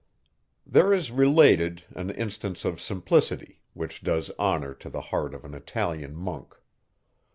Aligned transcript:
There 0.65 0.91
is 0.91 1.11
related 1.11 1.83
an 1.95 2.09
instance 2.09 2.65
of 2.65 2.81
simplicity, 2.81 3.61
which 3.75 4.01
does 4.01 4.31
honour 4.39 4.73
to 4.73 4.89
the 4.89 4.99
heart 5.13 5.35
of 5.35 5.45
an 5.45 5.53
Italian 5.53 6.15
monk. 6.15 6.55